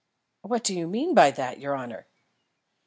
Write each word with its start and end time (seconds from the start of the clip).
"What 0.41 0.63
do 0.63 0.75
you 0.75 0.87
mean 0.87 1.13
by 1.13 1.29
that, 1.29 1.59
your 1.59 1.77
honour?" 1.77 2.07